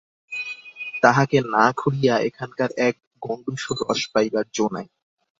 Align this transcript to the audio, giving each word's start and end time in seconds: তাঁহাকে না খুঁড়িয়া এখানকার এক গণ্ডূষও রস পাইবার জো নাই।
তাঁহাকে 1.03 1.37
না 1.53 1.65
খুঁড়িয়া 1.77 2.15
এখানকার 2.27 2.69
এক 2.87 2.95
গণ্ডূষও 3.21 3.73
রস 3.81 4.01
পাইবার 4.13 4.45
জো 4.53 4.65
নাই। 4.75 4.87